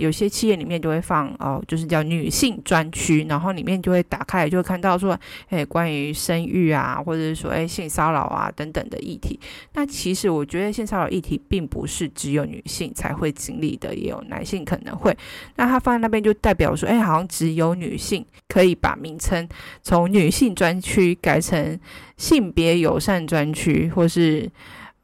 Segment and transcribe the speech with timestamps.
[0.00, 9.38] 有些企业里面就会放哦，就是叫女性专区，然后里面就会打开就会看到说，哎，关于生育啊，或者是说，哎，性骚扰啊等等的议题。
[9.74, 15.16] 那其实我觉得性骚扰议题并不是只有女性才会经历的，也有男性可能会。
[15.56, 19.46] 那他放在那边就代表说，哎，好像只有女性可以把名称
[19.82, 21.78] 从女性专区改成
[22.16, 24.50] 性别友善专区，或是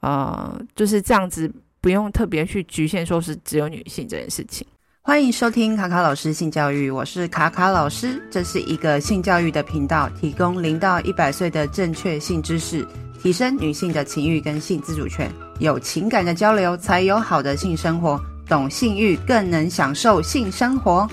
[0.01, 1.53] 呃，就是这样子。
[1.79, 4.67] 不用特别去局限，说是只有女性这件事情。
[5.07, 12.85] 欢迎收听卡卡老师性教育，我是卡卡老师，这是一个性教育的频道，提供零到一百岁的正确性知识，
[13.23, 15.31] 提升女性的情欲跟性自主权。
[15.61, 18.21] 有情感的交流，才有好的性生活。
[18.49, 21.09] 懂性欲，更能享受性生活。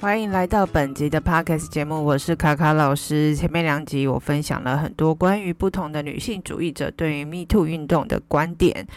[0.00, 3.36] 欢迎来到本集的 Podcast 节目，我是卡卡老师。
[3.36, 8.88] 前面两集我分享了很多关于不同的女性主义者对于 Me Too 运动的观点。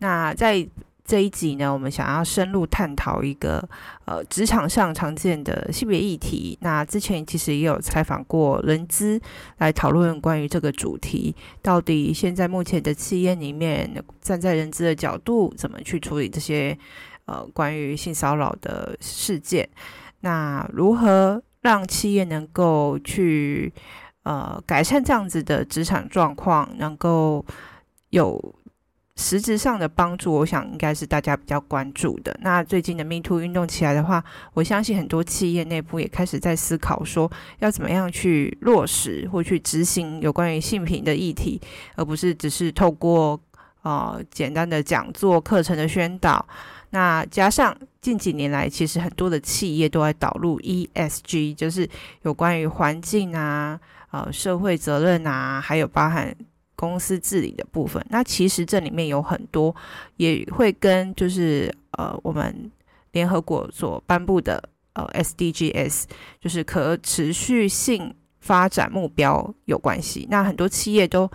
[0.00, 0.66] 那在
[1.04, 3.62] 这一集呢，我们想要深入探讨一个
[4.06, 6.56] 呃职场上常见的性别议题。
[6.62, 9.20] 那之前其实也有采访过人资
[9.58, 16.76] 来讨论关于这个主题，到底现在目前的企业里面，站在人资的角度，怎么去处理这些
[17.26, 19.68] 呃关于性骚扰的事件？
[20.20, 23.70] 那如何让企业能够去
[24.22, 27.44] 呃改善这样子的职场状况，能够
[28.08, 28.54] 有
[29.16, 30.32] 实质上的帮助？
[30.32, 32.36] 我想应该是大家比较关注的。
[32.42, 34.22] 那最近的 Me Too 运动起来的话，
[34.54, 41.60] 我相信很多企业内部也开始在思考说，要怎么样去落实或去执行有关于性平的议题，
[41.94, 43.40] 而不是只是透过
[43.82, 46.44] 呃简单的讲座课程的宣导。
[46.90, 51.88] 那加上近几年来，其实很多的企业都在导入 ESG，就是
[52.22, 53.78] 有关于环境啊、
[54.10, 56.34] 呃社会责任啊，还有包含
[56.76, 58.04] 公司治理的部分。
[58.10, 59.74] 那其实这里面有很多
[60.16, 62.70] 也会跟就是呃我们
[63.12, 64.62] 联合国所颁布的
[64.94, 66.04] 呃 SDGs，
[66.40, 70.26] 就是可持续性发展目标有关系。
[70.30, 71.30] 那很多企业都。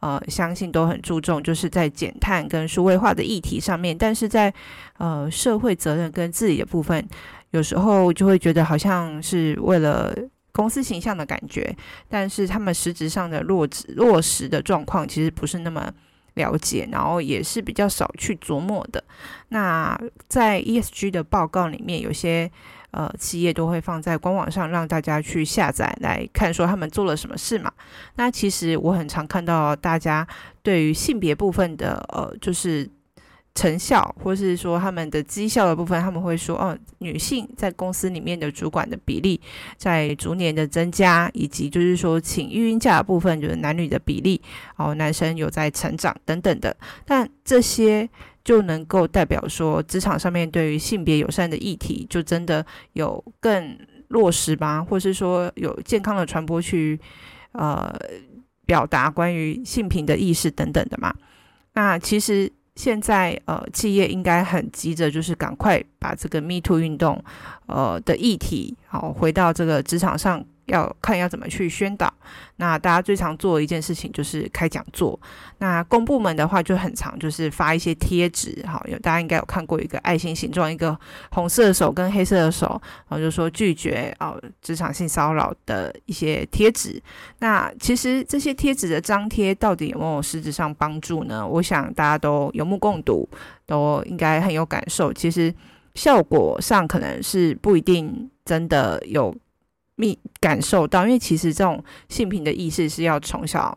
[0.00, 4.54] 呃，相信都很注重，就是在减碳跟数位化的议题上面，但是在
[4.96, 7.04] 呃社会责任跟治理的部分，
[7.50, 10.16] 有时候就会觉得好像是为了
[10.58, 11.72] 公司形象的感觉，
[12.08, 15.88] 但是他们实质上的落实落实的状况其实不是那么
[16.34, 19.04] 了解，然后也是比较少去琢磨的。
[19.50, 22.50] 那在 ESG 的报告里面，有些。
[22.90, 27.70] 呃，企业都会放在官网上让大家去下载来看，说他们做了什么事嘛。
[28.16, 30.26] 那其实我很常看到大家
[30.62, 32.88] 对于性别部分的呃，就是
[33.58, 39.40] 成效，或是说他们的绩效的部分，他们会说，哦，女性在公司里面的主管的比例
[39.76, 44.40] 在逐年的增加，以及就是说请育婴假的部分，就是男女的比例，
[44.76, 46.76] 哦，男生有在成长等等的。
[47.04, 48.08] 但这些。
[48.44, 52.64] 就能够代表说，职场上面对于性别友善的议题，就真的
[52.94, 56.98] 有更落实吧，或是说有健康的传播去，
[57.52, 57.94] 呃，
[58.64, 61.14] 表达关于性平的意识等等的嘛。
[61.74, 67.20] 那其实现在呃，企业应该很急着，就是赶快把这个 Me Too 运动，
[67.66, 70.44] 呃的议题，好回到这个职场上。
[70.68, 72.12] 要看要怎么去宣导。
[72.56, 75.18] 那大家最常做的一件事情就是开讲座。
[75.58, 78.64] 那公部门的话就很常，就是发一些贴纸。
[78.66, 80.98] 好，有大家应该有看过一个爱心形状，一个
[81.30, 87.00] 红色的手跟黑色的手，然后就说拒绝哦职场性骚扰的一些贴纸。
[87.38, 91.46] 那其实这些贴纸的张贴到底有没有实质上帮助呢？
[91.46, 93.28] 我想大家都有目共睹，
[93.66, 95.12] 都应该很有感受。
[95.12, 95.54] 其实
[95.94, 99.34] 效果上可能是不一定真的有。
[99.98, 103.76] 密感受到，因为其实这种性平的意识是要从小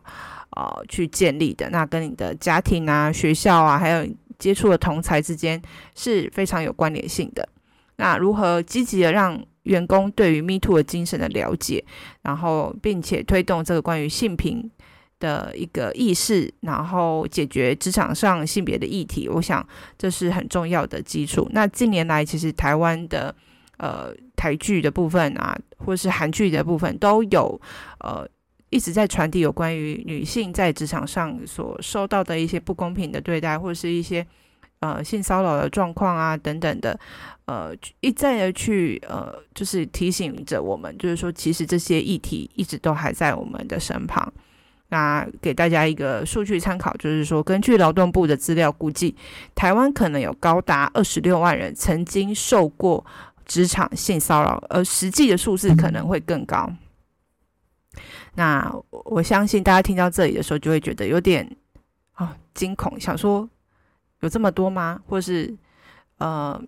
[0.50, 1.68] 呃去建立的。
[1.70, 4.06] 那跟你的家庭啊、学校啊，还有
[4.38, 5.60] 接触的同才之间
[5.96, 7.48] 是非常有关联性的。
[7.96, 11.84] 那如何积极的让员工对于 Me Too 的精神的了解，
[12.22, 14.70] 然后并且推动这个关于性平
[15.18, 19.66] 的一个意识，然后解决职场上性别的议题，我想
[19.98, 21.48] 这是很重要的基础。
[21.50, 23.34] 那近年来，其实台湾的
[23.78, 24.14] 呃。
[24.42, 27.60] 台剧的部分啊，或是韩剧的部分，都有
[28.00, 28.26] 呃
[28.70, 34.26] 一直在传递有关于女性在职场上所受到的一些不公平的对待，或者是一些
[34.80, 36.98] 呃性骚扰的状况啊等等的，
[37.44, 44.32] 呃一再的去呃就是提醒着我们，就是说其实这些议题一直都还在我们的身旁。
[44.88, 49.14] 那给大家一个数据参考，就是说根据劳动部的资料估计，
[49.54, 53.06] 台湾可能有高达二十六万人曾经受过。
[53.52, 56.72] 职场性骚扰，而实际的数字可能会更高。
[58.36, 61.46] 那我相信大家听到这里的时候，就会觉得有点
[62.14, 63.46] 啊惊恐，想说
[64.20, 65.02] 有这么多吗？
[65.06, 65.54] 或是
[66.16, 66.58] 呃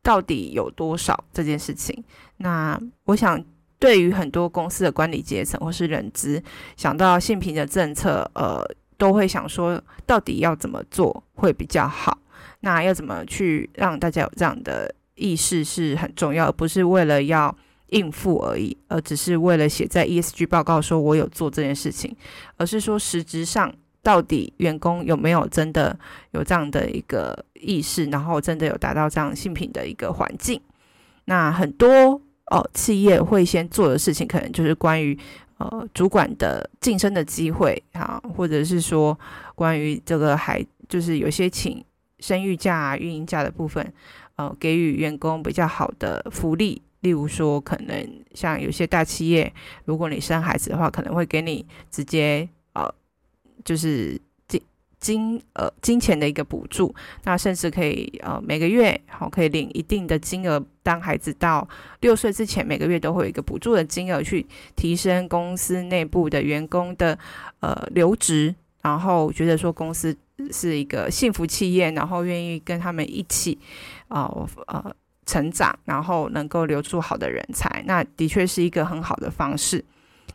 [0.00, 2.04] 到底有多少这件事情。
[2.36, 3.44] 那我想，
[3.80, 6.40] 对于很多公司的管理阶层或是人资，
[6.76, 8.64] 想到性平的政策，呃，
[8.96, 12.16] 都会想说，到底要怎么做会比较好？
[12.60, 17.54] 那要怎么去让大家有这样的意识是很重要，而不是为了要
[17.88, 22.14] 应付而已，而只是为了写在 ESG 报告说我有做这件事情，
[22.56, 23.72] 而是说实质上
[24.02, 25.98] 到底员工有没有真的
[26.30, 30.60] 有这样的一个意识，然后真的有达到这样性品的一个环境。
[31.24, 35.18] 那很多哦企业会先做的事情，可能就是关于
[35.58, 39.18] 呃主管的晋升的机会啊，或者是说
[39.54, 41.84] 关于这个还就是有些请
[42.20, 43.92] 生育假啊、育婴假的部分，
[44.38, 46.80] 呃，给予员工比较好的福利。
[47.00, 49.52] 例如说，可能像有些大企业，
[49.84, 52.92] 如果你生孩子的话，可能会给你直接呃，
[53.64, 54.60] 就是金
[54.98, 56.92] 金呃金钱的一个补助。
[57.22, 61.68] 那甚至可以呃每个月好可以领一定的金额，当孩子到
[62.00, 64.44] 六岁之前，每个月都会有一个补助的金额，去
[64.74, 67.16] 提升公司内部的员工的
[67.60, 68.52] 呃留职，
[68.82, 70.16] 然后觉得说公司
[70.50, 73.56] 是一个幸福企业，然后愿意跟他们一起
[74.08, 74.48] 呃。
[74.66, 74.94] 呃
[75.30, 79.84] 成长，然后能够留住好的人才，那的确是一个很好的方式。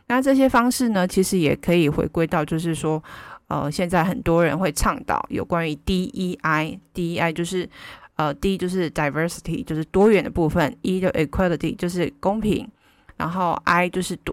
[0.06, 3.02] 那这些方式呢，其实也可以回归到，就是说，
[3.48, 7.68] 呃，现在很多人会倡导有关于 DEI，DEI 就是
[8.14, 12.64] 呃，D 就是 diversity，就是多元的部分；E 就 equality，就是公平；
[13.16, 14.32] 然后 I 就是多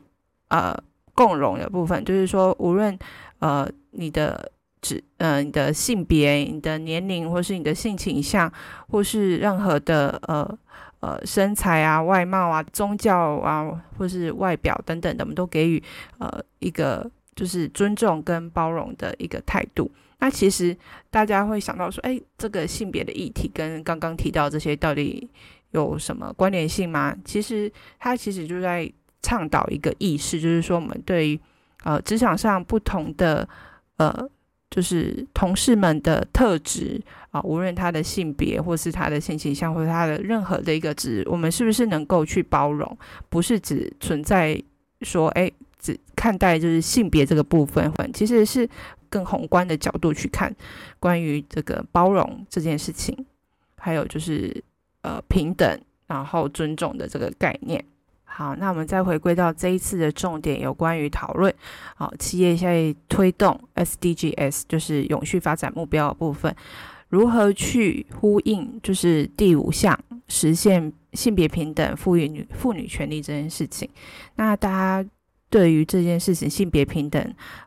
[0.50, 0.78] 呃
[1.16, 2.96] 共融的部分，就是说，无论
[3.40, 4.52] 呃你的。
[4.82, 8.52] 指呃你的性别、你的年龄，或是你的性倾向，
[8.90, 10.58] 或是任何的呃
[11.02, 15.82] 呃身材啊、外貌啊、宗教啊，或是外表等等的，我们都给予
[16.18, 19.92] 呃一个就是尊重跟包容的一个态度。
[20.18, 20.76] 那其实
[21.12, 25.30] 大家会想到说，哎，这个性别的议题跟刚刚提到这些到底
[25.72, 27.16] 有什么关联性吗？
[27.24, 28.92] 其实它其实就在
[29.22, 31.40] 倡导一个意识，就是说我们对于
[31.84, 33.48] 呃职场上不同的
[33.98, 34.28] 呃。
[34.72, 42.98] 就是同事们的特质啊，无论他的性别，或是他的性倾向，或者他的任何的一个值，我们是不是能够去包容？
[43.30, 44.60] 不是只存在
[45.02, 48.68] 说，哎，只看待就是性别这个部分，其实是
[49.10, 50.56] 更宏观的角度去看
[51.00, 53.26] 关于这个包容这件事情，
[53.78, 54.64] 还有就是
[55.02, 57.84] 呃平等，然后尊重的这个概念。
[58.34, 61.54] 好，那我们再回归到这一次的重点，有关于讨论，
[61.96, 66.56] 好，企业现在推动 SDGs，就是永续发展目标的部分，
[67.10, 70.00] 如何去呼应，就是第五项
[70.30, 73.88] 实现性别平等、赋予女妇女权利这件事情。
[74.38, 75.10] 那大家
[75.50, 77.22] 对于这件事情性别平等，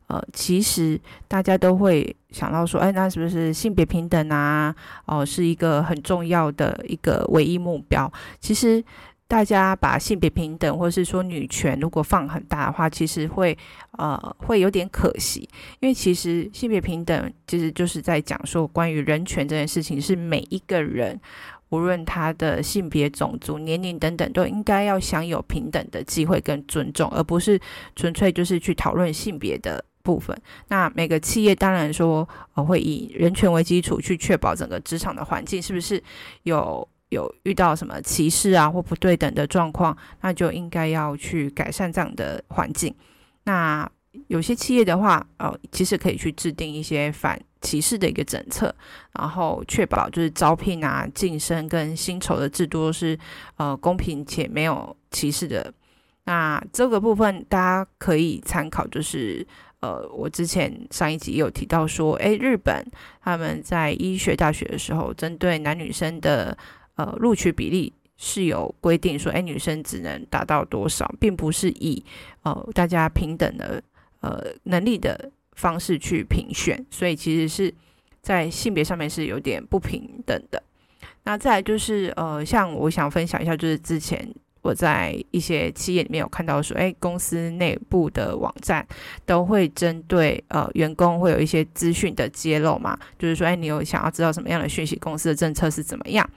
[0.07, 4.75] 呃，其实大家都会想到说，哎，那是不是性别平等啊？
[5.05, 8.11] 哦、是一个很重要的一个唯一目标。
[8.41, 8.83] 其实。
[9.27, 13.57] 大家把性别平等或是说女权如果放很大的话，其实会
[13.93, 15.49] 呃会有点可惜，
[15.81, 21.19] 因为其实性别平等其实就是在讲说关于人权这件事情，是每一个人
[21.71, 27.59] 无论他的性别、种族、年龄等等，都应该要享有平等的机会跟尊重，而不是
[27.97, 30.37] 纯粹就是去讨论性别的部分。
[30.69, 36.01] 那每个企业当然说呃会以人权为基础去确保整个职场的环境是不是
[36.43, 36.87] 有。
[37.15, 42.95] 有遇到什么歧视啊或不对等的状况，那就应该要去改善这样的环境。
[43.45, 43.91] 那
[44.29, 48.73] 有些企业的话，呃，其实可以去制定一些反歧视的一个政策，
[49.19, 53.19] 然后确保就是招聘啊、晋升跟薪酬的制度是
[53.57, 55.73] 呃公平且没有歧视的。
[56.27, 59.47] 那这个部分大家可以参考，就是
[59.81, 62.83] 呃，我之前上一集也有提到说，诶，日本
[63.21, 66.57] 他们在医学大学的时候，针对男女生的
[66.97, 72.05] 呃，录取比例是有规定说，哎，女生只能达到多少，并不是以
[72.43, 73.83] 呃大家平等的
[74.21, 77.75] 呃能力的方式去评选，所以其实是
[78.21, 80.63] 在性别上面是有点不平等的。
[81.25, 84.27] 那再来就是呃，像我想分享一下，就是之前
[84.63, 88.87] 我在一些企业里面有看到说，哎，公司内部的网站
[89.27, 96.29] 都会针对呃员工会有一些资讯的揭露嘛，就是说，哎，你有想要知道什么样的讯息，公司的政策是怎么样？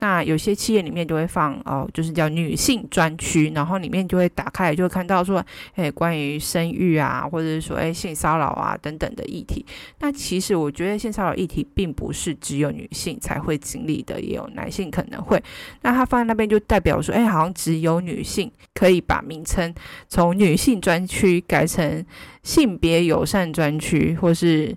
[0.00, 9.66] 那有些企业里面就会放哦，就是叫女性专区，然后里面就会打开，就会看到说，诶，关于生育啊，或者是说，诶，性骚扰啊等等的议题。
[9.98, 15.42] 那其实我觉得性骚扰议题并不是只有女性才会经历的，也有男性可能会。
[15.82, 19.74] 那他放在那边就代表说，诶，好像只有女性可以把名称
[20.08, 22.06] 从女性专区改成
[22.44, 24.76] 性别友善专区，或是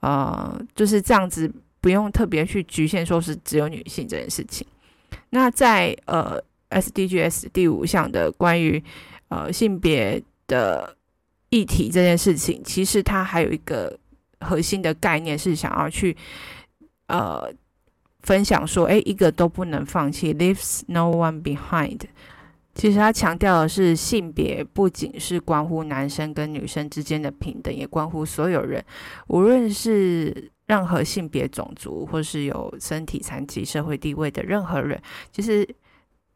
[0.00, 1.50] 呃，就是这样子。
[1.80, 4.66] 不用特别去局限说是只有女性这件事情。
[5.30, 8.82] 那在呃 SDGs 第五项的关于
[9.28, 10.96] 呃性别的
[11.50, 13.98] 议题这件事情，其实它还有一个
[14.40, 16.16] 核心的概念是想要去
[17.06, 17.50] 呃
[18.20, 22.00] 分享说，哎，一个都不能放弃，leaves no one behind。
[22.74, 28.84] 其实他强调的是，性别不仅是关乎男生跟女生之间的平等，也关乎所有人，
[29.26, 35.02] 无论是任何性别、种族，或是有身体残疾、社会地位的任何人。
[35.32, 35.68] 其实，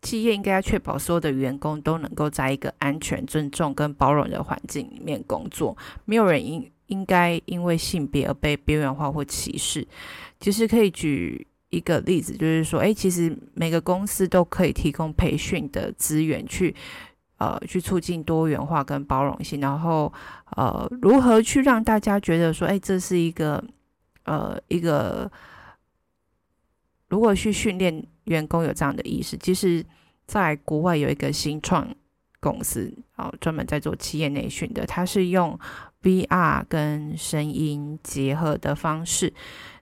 [0.03, 9.87] 企业应该要确保所有的员工都能够在一个安全、尊重跟包容的环境里面工作，没有人应应该因为性别而被边缘化或歧视。
[10.41, 11.47] 其实可以举。
[11.73, 16.77] 一个例子就是说，哎，其实每个公司都可以提供培训的资源去，
[17.39, 20.13] 呃，去促进多元化跟包容性，然后
[20.55, 23.65] 呃，如何去让大家觉得说，哎，这是一个
[24.25, 25.31] 呃一个，
[27.09, 29.85] 如果去训练员工有这样的意识，其实
[30.27, 31.89] 在国外有一个新创
[32.41, 35.59] 公司啊，专门在做企业内训的，它是用
[36.03, 39.33] VR 跟声音结合的方式。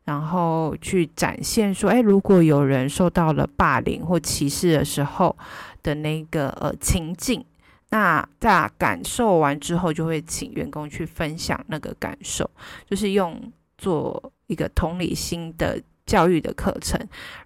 [0.04, 5.36] 然后去展现说，哎，如果有人受到了霸凌或歧视的时候
[5.82, 7.44] 的那个呃情境，
[7.90, 12.50] 那在感受完之后，就会请员工去分享那个感受，
[12.88, 13.40] 就是用
[13.80, 17.00] 做一个同理心的教育的课程，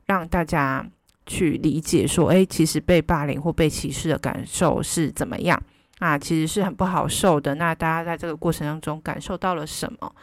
[0.07, 0.85] 让大家
[1.27, 5.63] 去理解说，哎，其实被霸凌或被歧视的感受是怎么样
[6.01, 6.19] 啊？
[6.19, 7.55] 其实是很不好受的。
[7.55, 10.15] 那大家在这个过程当中感受到了什么？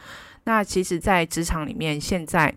[0.44, 2.54] 那其实，在职场里面，现在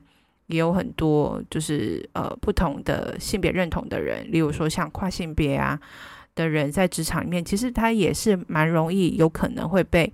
[0.48, 5.80] 也有很多就是呃不同的性别认同的人，例如说像跨性别啊
[6.36, 10.12] 的人，在职场里面，其实他也是蛮容易有可能会被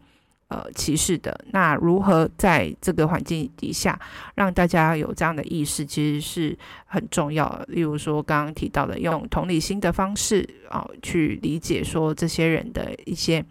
[0.51, 1.34] 呃歧视的。
[1.51, 3.98] 那如何在这个环境底下
[4.36, 7.65] 让大家有这样的意识，其实是很重要的。
[7.70, 13.43] 例如说刚刚提到的，用同理心的方式啊，去理解说这些人的一些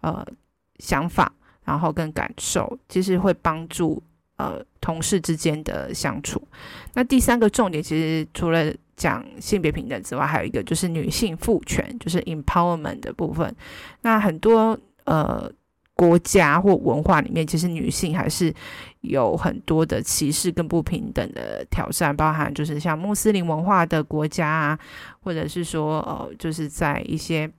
[0.00, 0.26] 呃
[0.78, 1.30] 想法。
[1.64, 4.02] 然后跟感受，其实会帮助
[4.36, 6.42] 呃同事之间的相处。
[6.94, 13.54] 那第三个重点，其实除了讲性别平等之外，还有一个就是女性赋权，就是 empowerment 的部分。
[14.00, 15.52] 那很多呃
[15.98, 18.54] 国家或文化里面，其实女性还是
[19.00, 24.78] 有很多的歧视跟不平等的挑战，包含就是像穆斯林文化的国家啊，
[25.20, 27.50] 或者是说呃就是在一些。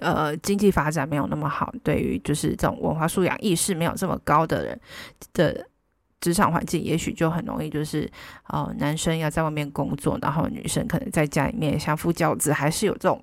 [0.00, 4.80] 呃，经济发展没有那么好，对于就是这种文化素养意识没有这么高的人
[5.32, 5.66] 的
[6.20, 8.08] 职场环境，也许就很容易就是，
[8.46, 13.20] 呃，男生要在外面工作，然后女生可能在家里面相夫教子，还是有这种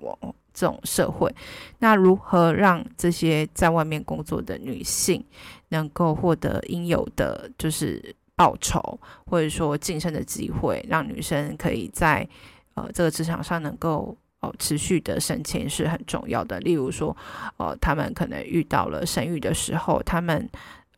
[0.56, 1.32] 这种社会。
[1.78, 5.24] 那如何让这些在外面工作的女性
[5.68, 12.28] 能够获得应有的就是报酬，或者说晋升的机会，让女生可以在
[12.74, 14.16] 呃这个职场上能够。
[14.40, 16.60] 哦，持续的升迁是很重要的。
[16.60, 17.16] 例如说，
[17.56, 20.46] 呃，他们可能遇到了生育的时候，他们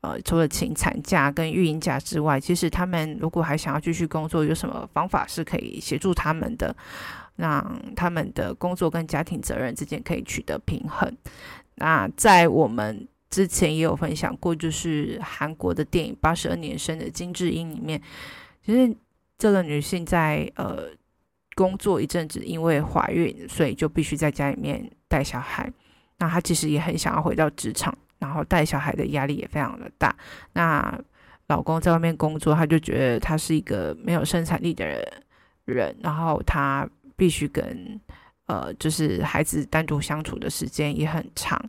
[0.00, 6.74] 呃，除了请产假跟育婴假之外，其实他们如果还想要继续工作，有什么方法是可以协助他们的，
[7.38, 11.10] 让他们的工作跟家庭责任之间可以取得平衡。
[11.76, 17.98] 那在我们之前也有分享过，就是韩国的电影《八十二年生的金智英》里面，
[18.62, 18.94] 其实
[19.38, 20.90] 这个女性在呃。
[21.54, 25.68] 工作一阵子，因为怀孕，所以就必须在家里面带小孩。
[26.18, 30.14] 那她其实也很想要回到职场，然后带小孩的压力也非常的大。
[30.52, 30.96] 那
[31.48, 35.04] 老公在外面工作，她就觉得他是一个没有生产力的人，
[35.64, 38.00] 人，然后她必须跟
[38.46, 41.62] 呃，就是孩子单独相处的时间也很长，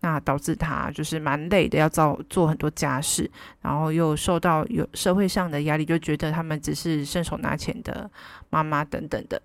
[0.00, 3.30] 那导致他就是蛮累的，要做做很多家事，
[3.60, 8.10] 然后又受到有社会上的压力，就觉得他们只是伸手拿钱的
[8.50, 9.40] 妈妈等等的。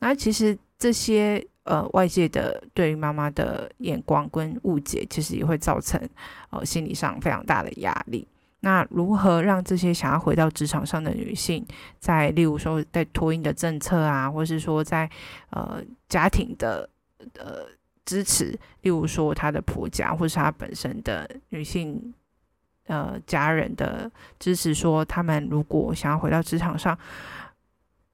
[0.00, 5.98] 那其实这些呃外界的对于妈妈的眼光跟误解，其实也会造成
[6.50, 8.28] 呃心理上非常大的压力。
[8.60, 11.66] 那如何让这些想要回到职场上的女性，
[11.98, 15.08] 在例如说在托婴的政策啊，或是说在
[15.50, 16.88] 呃家庭的
[17.38, 17.66] 呃
[18.04, 18.46] 支持，
[18.82, 22.12] 例如说她的婆家或是她本身的女性
[22.86, 26.98] 呃家人的支持，说他们如果想要回到职场上，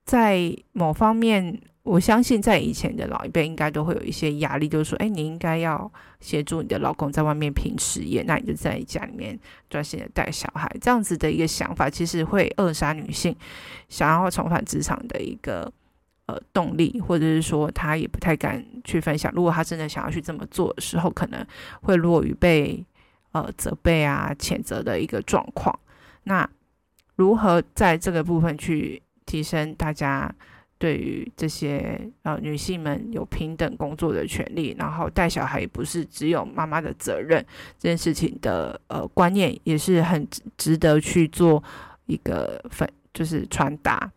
[0.05, 1.61] 在某方面。
[1.85, 9.39] 我相信，在以前的老一辈，应该都会有一些压力，就是说，哎，你应该要协助你的老公在外面拼事业，那你就在家里面
[9.69, 10.67] 专心的带小孩。
[10.81, 13.37] 这样子的一个想法，其实会扼杀女性
[13.91, 15.71] 想要重返职场的一个
[16.25, 19.31] 呃动力，或者是说，她也不太敢去分享。
[19.35, 21.47] 如果她真的想要去这么做的时候，可能
[21.83, 22.83] 会落于被
[23.33, 25.79] 呃责备啊、谴责的一个状况。
[26.23, 26.49] 那
[27.17, 30.35] 如何在这个部分去提升大家？
[30.77, 37.43] 对于这些呃女性们有平等工作的权利，然后带小孩不是只有妈妈的责任，
[37.79, 40.27] 这件事情的呃观念也是很
[40.59, 41.63] 值得去做
[42.07, 44.11] 一个分，就是传达。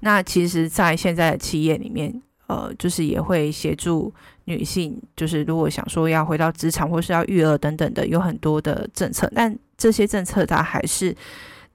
[0.00, 4.14] 那其实，在现在的企业里面，呃，就是也会协助
[4.44, 11.14] 女性，就是如果想说要回到职场或是要育儿等等的，有很多的政策，但这些政策它还是。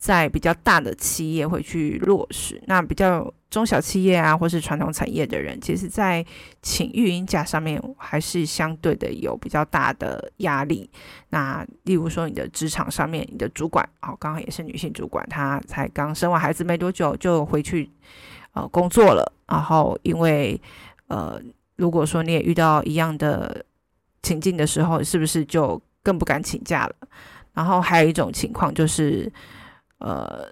[0.06, 6.24] 在比较大的企业会去落实，那比较中小企业啊，或是传统产业的人，其实，在
[6.62, 10.88] 请育婴假上面还是相对的有比较大的压力。
[11.30, 17.90] 那例如说，你的职场上面，你的主管哦，刚好也是女性主管，她才刚生完孩子没多久就回去
[18.54, 20.62] 呃工作了，然后因为
[21.08, 21.42] 呃，
[21.78, 23.66] 如果说你也遇到一样的
[24.22, 26.96] 情境的时候，是不是就更不敢请假了？
[27.56, 29.34] 然后还有一种情况就是。
[30.00, 30.46] 呃，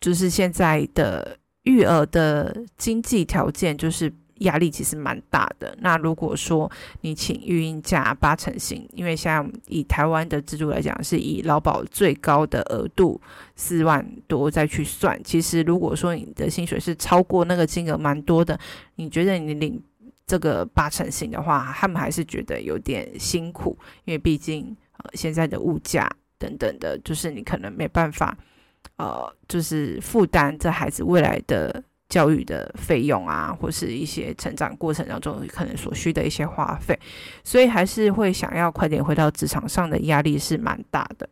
[0.00, 5.76] 就是现在的育儿的经济条件，就是压力其实蛮大的。
[5.80, 6.70] 那如果说
[7.00, 13.20] 你请育婴假八成薪，因为像以台湾的制度来讲，是以劳保最高的额度
[13.54, 15.18] 四万多再去算。
[15.24, 18.58] 其实如果说你的薪水是超过那个金额蛮多的，
[18.96, 19.82] 你觉得你领
[20.26, 26.10] 这个八成薪的话，他们还是觉得有点辛苦，因为毕竟呃现在的物价。
[26.38, 28.36] 等等的，就是你可能没办法，
[28.96, 36.98] 呃，就是负担这孩子未来的教育的费用啊，或是一些成长过程当中可能所需的一些花费，
[37.42, 41.28] 所以还是会想要快点回到职场上的压力是蛮大的。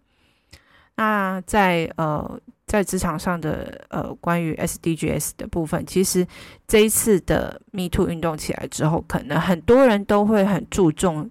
[0.97, 6.27] 那在呃在职场上的呃关于 SDGs 的部分，其实
[6.67, 11.31] 这一次的 Me Too 运动起来之后，可能很多人都会很注重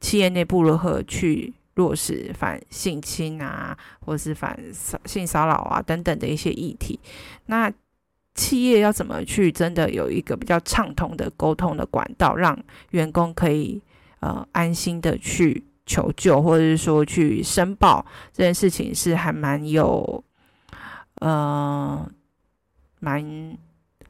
[0.00, 1.54] 企业内部如何去。
[1.74, 4.58] 落实反性侵啊，或是反
[5.04, 6.98] 性骚扰啊等等的一些议题，
[7.46, 7.72] 那
[8.34, 12.58] 企业要怎么去真的有一个比较畅通的沟通的管道，让
[12.90, 13.82] 员工可以
[14.20, 20.24] 呃安心的去求救，或者是说去申报这件事情，是还蛮有
[21.16, 22.10] 呃
[23.00, 23.56] 蛮。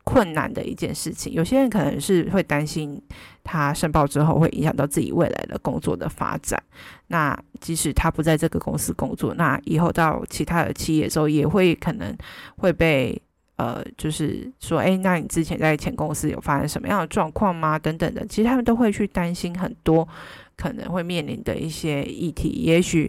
[0.07, 3.01] 困难的一件事情，有些人可能是会担心
[3.45, 6.61] 他申报之后会影响到自己未来的工作的发展。
[7.09, 12.17] 那即使他不在这个公司工作，那以后到其他的企业之后，也会可能
[12.57, 13.21] 会被
[13.57, 17.79] 呃，就是说，诶，那你之前在前公司有发生什么样的状况吗？
[17.79, 20.09] 等等的，其实他们都会去担心很多
[20.57, 22.49] 可能会面临的一些议题。
[22.49, 23.09] 也许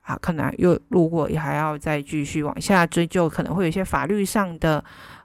[0.00, 4.82] 啊，可能又如果还要再继续往下追究，可能会有一些法律上的。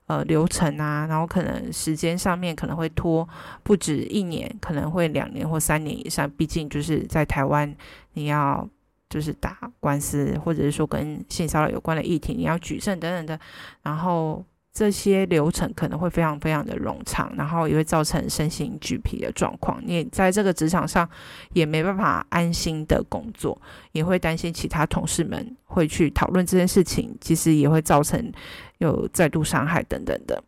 [0.09, 3.27] 呃，流程啊，然后可能时间上面可能会拖
[3.63, 6.27] 不止一年，可能会两年或三年以上。
[6.31, 7.73] 毕竟就是在台湾，
[8.13, 8.67] 你要
[9.07, 13.39] 就是打官司，或者是说跟性骚扰有关的议题，你要举证等等的，
[13.83, 14.43] 然后。
[14.71, 19.81] 这些流程可能会非常非常的冗长，然后也会造成身心俱疲的状况。
[19.83, 21.09] 你在这个职场上
[21.53, 23.59] 也没办法安心的工作，
[23.91, 28.31] 也会担心其他同事们会去讨论这件事情，其实也会造成
[28.77, 30.41] 有再度伤害等等的。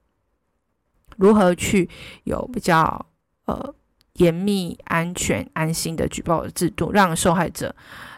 [1.18, 1.90] 如何去
[2.24, 3.06] 有比较
[3.46, 3.74] 呃
[4.14, 7.76] 严密、安全、安心的举报制度，让受害者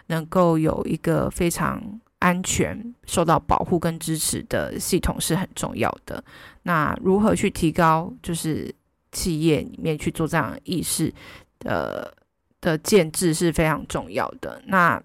[0.07, 1.99] 能够有一个非常。
[2.23, 6.23] 安全受到保护跟支持的系统是很重要的。
[6.62, 8.73] 那如何去提高，就是
[9.12, 11.13] 企业里面去做这样意识
[11.59, 12.15] 的
[12.62, 14.62] 的建制是非常重要的。
[14.67, 15.03] 那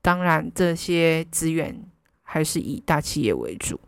[0.00, 1.78] 当然，这些资源
[2.22, 3.78] 还是以大企业为主。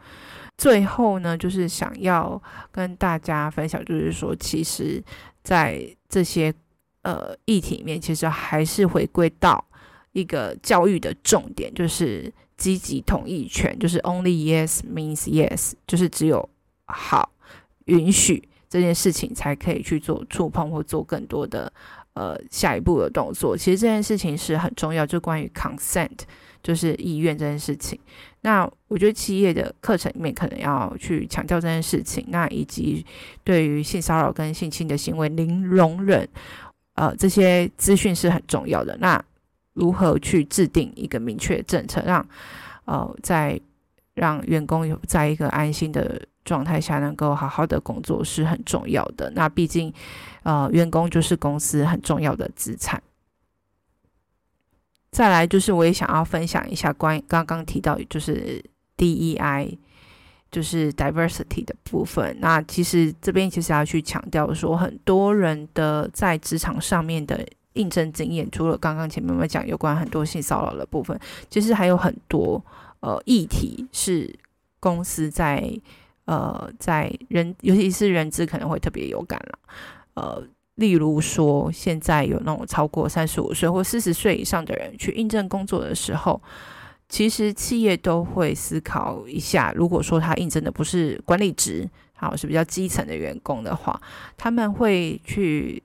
[0.59, 5.03] 最后呢，就是想要跟大家分享，就是说，其实，
[5.43, 6.53] 在这些
[7.01, 9.65] 呃议题里面，其实还是回归到
[10.13, 12.33] 一个教育的重点，就是。
[12.59, 16.49] 积极同意权就是 only yes means yes，就是只有
[16.85, 17.29] 好
[17.87, 21.73] 允许这件事情才可以去做触碰或做更多的
[22.13, 23.57] 呃下一步的动作。
[23.57, 26.21] 其实这件事情是很重要，就关于 consent，
[26.63, 27.99] 就是意愿这件事情。
[28.43, 33.05] 那我觉得企业的课程里面可能要去强调这件事情，那以及
[33.43, 36.29] 对于性骚扰跟性侵的行为零容忍，
[36.95, 38.97] 呃，这些资讯是很重要的。
[38.99, 39.21] 那
[39.75, 42.27] 如何去制定一个明确政策，让
[42.85, 43.59] 呃在
[44.15, 49.31] 让员工有在一个安心的状态下能够好好的工作是很重要的。
[49.35, 49.91] 那毕竟
[50.43, 53.03] 呃员工就是公司很重要的资产。
[55.11, 58.63] 再来就是我也想要分享一下关于刚刚提到就是
[58.99, 59.79] DEI，
[60.51, 62.37] 就是 diversity 的部分。
[62.41, 67.43] 那其实这边其实要去强调说，很多人的在职场上面的。
[67.75, 72.63] 应征经验，除了刚刚前面我们讲有关很多性骚扰的部分，其实还有很多
[73.01, 74.33] 呃议题是
[74.79, 75.73] 公司在
[76.25, 79.59] 呃，在人尤其是人资可能会特别有感了。
[80.15, 80.43] 呃，
[80.77, 86.41] 例如说，现在有那种超过三十五岁或四十岁以上的人去应征工作的时候，
[87.09, 94.01] 其实企业都会思考一下，如果说他应征的不是管理职，好，是比较基层的员工的话，
[94.37, 95.83] 他们会去。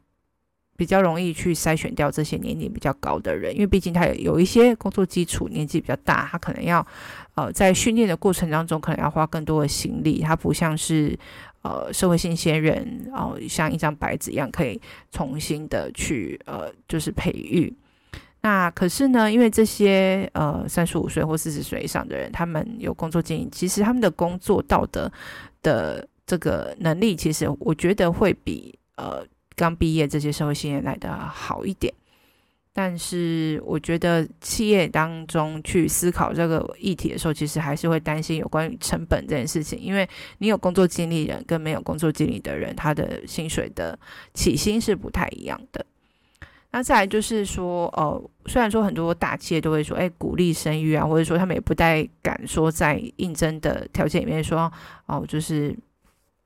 [0.78, 6.86] 比较容易去筛选掉这些年龄比较高的人，因为毕竟他有一些工作基础，年纪比较大，他可能要
[7.34, 10.22] 呃在训练的过程当中，可能要花更多的心力。
[10.22, 11.18] 他不像是
[11.63, 14.80] 呃社会新鲜人，哦、像一张白纸一样可以
[15.12, 17.74] 重新的去呃就是培育。
[18.42, 25.12] 那可是呢，因为这些呃三十五岁或四十岁以上的人，他们有工作经验，其实他们的工作道德
[25.63, 29.26] 的这个能力，其实我觉得会比呃。
[29.58, 31.91] 刚毕业这些社会新人来的好一点，
[32.72, 43.98] 但是我觉得企业当中去思考这个议题的时候，其实还是会担心有关于成本这件事情，因为你有工作经历人跟没有工作经历的人，他的薪水的
[44.36, 45.84] 起薪是不太一样的。
[46.70, 54.72] 那再来就是说，呃，虽然说很多大企业都会说，哎，鼓励生育啊，或者说他们也不太敢说在应征的条件里面说，
[55.08, 55.76] 哦，就是。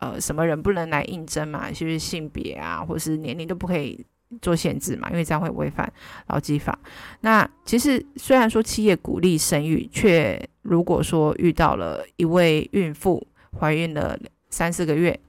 [0.01, 1.69] 呃，什么人不能来应征嘛？
[1.69, 4.03] 就是性别啊，或是年龄都不可以
[4.41, 5.93] 做限制嘛，因为这样会违反
[6.29, 6.77] 劳基法。
[7.19, 13.27] 那其实虽然说企业鼓励生育，却如果说遇到了一位孕妇
[13.59, 14.17] 怀孕了
[14.49, 15.19] 三四个月，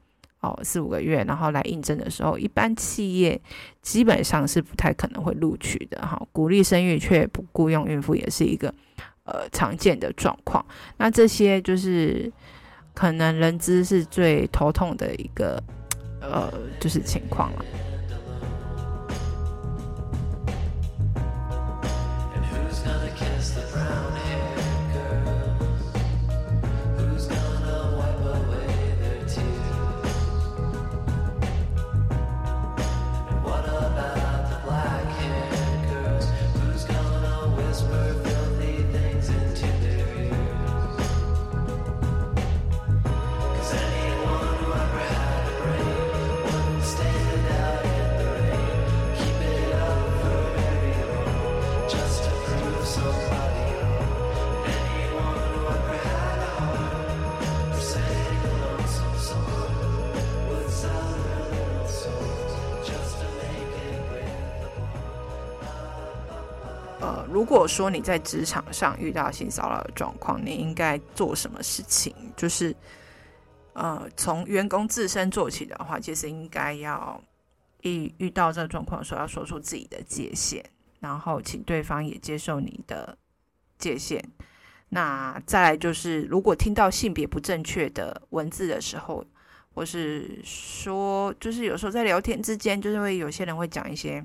[0.40, 3.38] 哦，四五个月，然后来应征的时候，一般企业
[3.82, 6.18] 基本上是不太可能会录取的哈。
[6.32, 8.74] 鼓励生育却不雇佣孕妇，也是一个
[9.24, 10.64] 呃常见的状况。
[10.96, 12.32] 那这些就是。
[12.94, 15.62] 可能人资是最头痛的一个，
[16.20, 17.64] 呃，就是情况了。
[67.52, 72.14] 如果说你在职场上遇到性骚扰的状况，你应该做什么事情？
[72.34, 72.74] 就是，
[73.74, 77.22] 呃，从员工自身做起的话，其实应该要
[77.82, 80.64] 一遇到这个状况的时候，要说出自己的界限，
[80.98, 83.18] 然后请对方也接受你的
[83.76, 84.24] 界限。
[84.88, 89.22] 那再来就是，如果听到性别不正确的文字的时候，
[89.74, 94.24] 或是说，就是有时候在聊天之间，就是会有些人会讲一些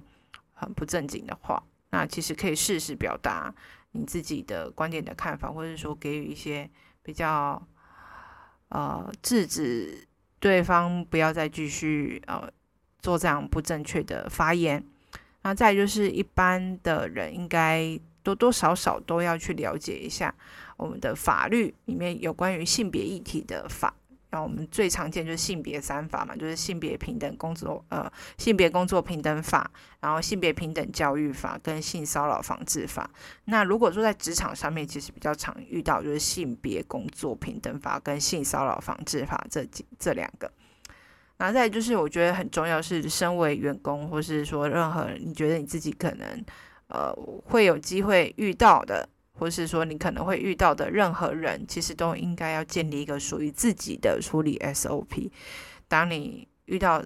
[0.54, 1.62] 很不正经的话。
[1.90, 3.54] 那其实可以适时表达
[3.92, 6.70] 你自己的观点的看法，或者说给予一些
[7.02, 7.62] 比较
[8.70, 10.08] 呃制止
[10.40, 12.50] 对方不要再继续呃
[13.00, 14.84] 做这样不正确的发言。
[15.44, 20.34] 那再就是一般的人应该多多少少都要去了解一下
[20.76, 23.94] 我们的法律里面有关于性别议题的法。
[24.30, 33.10] 那我们最常见就是性别三法嘛，就是性别平等工作呃性别工作平等法，然后性别平等教育法跟性骚扰防治法。
[33.46, 40.52] 那如果说在职场上面，其实比较常遇到就是性别工作平等法跟性骚扰防治法这几这两个。
[41.38, 46.46] 然后再就是我觉得很重要是，身为员工或是说任何，你觉得你自己可能
[46.90, 47.14] 呃
[47.46, 49.08] 会有机会遇到的。
[49.38, 55.30] 或是说你可能会遇到的任何人，其实都应该要建立一个属于自己的处理 SOP。
[55.88, 57.04] 当你遇到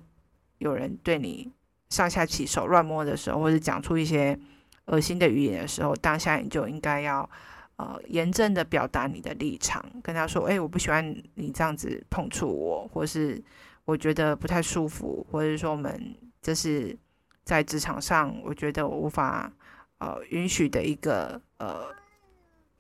[0.59, 1.51] 有人对你
[1.89, 4.39] 上下其手、乱摸的时候，或者讲出一些
[4.85, 7.29] 恶心的语言的时候，当下你就应该要
[7.75, 13.43] 呃严正的表达你的立场，跟他说：“哎，我不喜欢你这样子碰触我，或是
[13.85, 16.97] 我觉得不太舒服，或者说我们这是
[17.43, 19.51] 在职场上，我觉得我无法
[19.99, 21.85] 呃允许的一个呃。”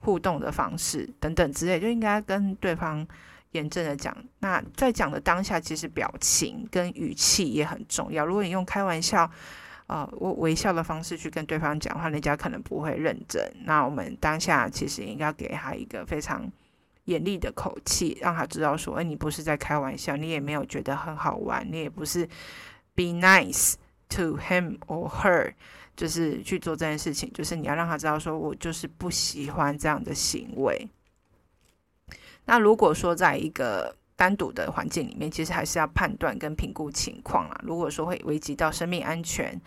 [0.01, 3.07] 互动的方式等等之类，就应该跟对方
[3.51, 4.15] 严正的讲。
[4.39, 8.25] 那在讲的当下，其实表情跟语气也很重要。
[8.25, 9.29] 如果你用开玩笑、
[9.87, 13.51] 呃，微微笑的方式去跟对方讲话，人家可能不会认真。
[13.65, 16.49] 那我们当下其实应该给他一个非常
[17.05, 22.25] 严厉的口气，让他知道说，哎，你不是在开玩笑，你也没有觉得很好玩，你也不是
[22.95, 23.73] be nice
[24.07, 25.53] to him or her。
[25.95, 30.87] 就是去做这件事情，就是你要让他知道，说我就是不喜欢这样的行为。
[32.45, 37.61] 那如果说在一个单独的环境里面，其实还是要判断跟评估情况啦。
[37.63, 39.59] 如果说会危及到生命安全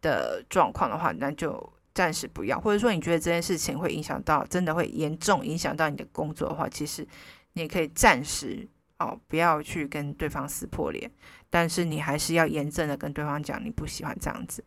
[0.00, 2.60] 的状况的话，那就暂时不要。
[2.60, 7.06] 或者说你觉得这件事情会影响到，真的会严重影响到你的工作的话，其实
[7.52, 11.10] 你可以暂时哦，不要去跟对方撕破脸。
[11.50, 14.62] 但是你还是要严正的跟对方讲，你不喜欢这样子。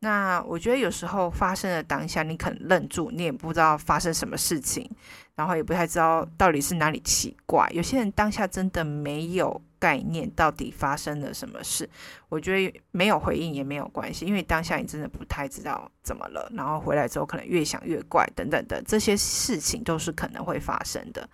[0.00, 4.88] 那我觉得有时候发生的当下，你可能愣住，你也不知道发生什么事情，
[5.34, 7.68] 然后也不太知道到底是哪里奇怪。
[7.72, 11.88] 有些人当下真的没有概念，到底发生了什么事。
[12.28, 21.28] 我觉得没有回应也没有关系，因为当下你真的不太知道怎么了，然后回来之后可能越想越怪等等的，这些事情都是可能会发生的。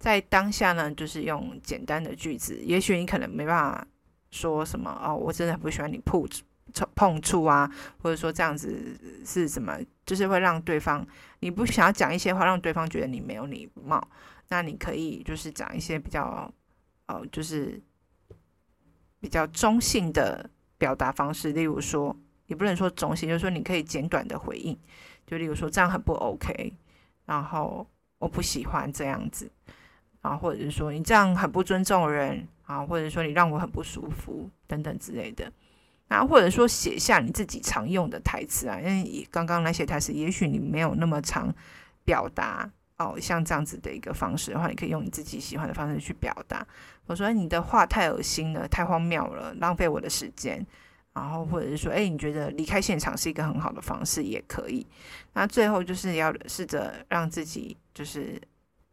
[0.00, 3.86] 在当下呢，就是用简单的句子，也许你可能没办法
[4.32, 6.42] 说什么哦，我真的很不喜欢你铺子。
[6.94, 7.70] 碰触啊，
[8.02, 11.06] 或者说这样子是什么，就是会让对方
[11.40, 14.06] 你不想要讲一些话，让对方觉得你没有礼貌。
[14.48, 16.52] 那你可以就是讲一些比较，
[17.06, 17.80] 呃，就是
[19.18, 22.14] 比较中性的表达方式，例如说，
[22.46, 24.78] 也不能说中性，就是说你可以简短的回应，
[25.26, 26.74] 就例如说这样很不 OK，
[27.24, 27.86] 然后
[28.18, 29.50] 我不喜欢这样子，
[30.20, 35.50] 啊，或者是说你这样很不尊重人啊，或者说你让我很不舒服等等之类的。
[36.08, 41.50] 啊，或者说写下你自己常用的台词啊，因为刚刚那些台词，也许你没有那么常
[42.04, 46.66] 表达哦，像这样子的一个方式的话，你可以用你自己喜欢的方式去表达。
[47.06, 50.66] 我说你的话太恶心了，太荒谬了，浪费我的时间。
[51.14, 54.86] 然后或者是说，哎，你觉得离开现场是一个很好的方式，也可以。
[55.32, 58.40] 那最后就是要试着让自己就是。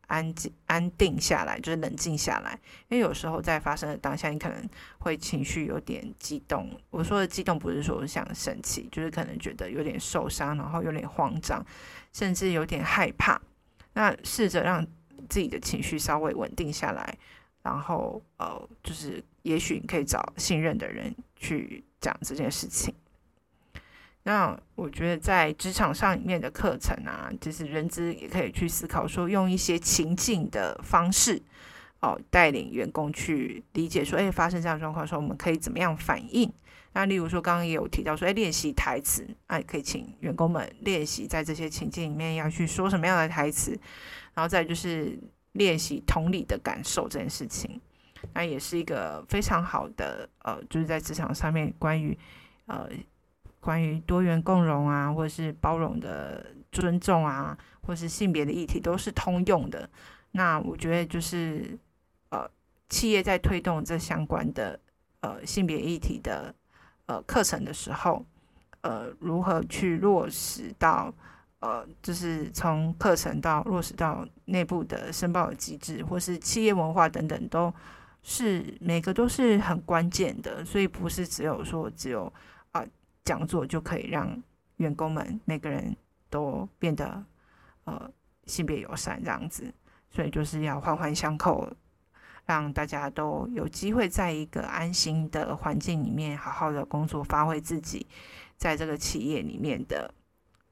[0.10, 2.60] 安静、安定下来，就是冷静下来。
[2.90, 4.68] 因为有时候在发生的当下，你可能
[4.98, 6.70] 会情绪有点激动。
[6.90, 11.64] 我说的激动，不是说想生气，就是可能觉得有点受伤，然后有点慌张，
[12.12, 13.40] 甚至有点害怕。
[13.94, 14.86] 那试着让
[15.30, 17.18] 自己的情绪稍微稳定下来，
[17.62, 22.94] 然后呃，就是也许你可以找信任的人去讲这件事情。
[24.24, 31.42] 那我觉得在职场上里面的课程啊，就是人资也可以去思考说，用一些情境的方式，
[32.02, 36.52] 哦，带领员工去理解说，哎，发生这样状况的时候，我们可以怎么样反应？
[36.92, 43.72] 那例如说，刚刚也有提到说，哎，练习台词，哎，可以请员工们练习在这些情境里面要去说什么样的台词，
[44.34, 45.18] 然后再就是
[45.54, 47.80] 练习同理的感受这件事情，
[48.34, 52.16] 那也是一个非常好的，呃，就是在职场上面关于，
[52.66, 52.88] 呃。
[53.62, 59.90] 关于多元共融啊，或者是包容的尊重啊，或是性别的议题，都是通用的。
[60.32, 61.78] 那我觉得就是，
[62.30, 62.50] 呃，
[62.88, 64.80] 企业在推动这相关的
[65.20, 66.56] 呃性别议题的
[67.08, 68.26] 呃课程的时候，
[68.82, 71.14] 呃，如何去落实到
[71.60, 77.74] 呃，就是从课程到落实到内部的申报的机制，或是企业文化等等，都
[78.24, 80.64] 是每个都是很关键的。
[80.64, 82.32] 所以不是只有说只有。
[83.30, 84.42] 讲座就可以让
[84.78, 85.96] 员工们每个人
[86.32, 87.24] 都变得
[87.84, 88.12] 呃
[88.46, 89.72] 性别友善这样子，
[90.10, 91.72] 所以就是要环环相扣，
[92.48, 98.08] 让大家都有机会在一个安心的环境里面好好的工作，发挥自己
[98.58, 100.12] 在这个企业里面的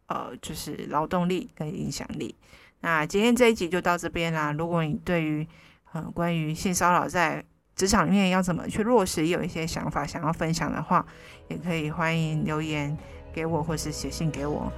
[0.07, 2.35] 呃就是劳动力跟影响力。
[2.79, 4.51] 那今天这一集就到这边啦。
[4.51, 5.47] 如果你对于
[5.91, 7.45] 呃关于性骚扰在
[7.77, 11.05] 职场里面要怎么去落实，有一些想法想要分享的话，
[11.47, 12.97] 也可以欢迎留言
[13.31, 14.69] 给我，或是写信给我。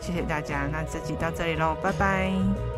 [0.00, 2.75] 谢谢大家，那这集到这里喽，拜拜。